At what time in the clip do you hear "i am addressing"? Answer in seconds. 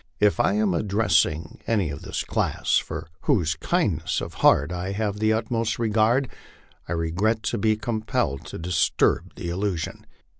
0.39-1.59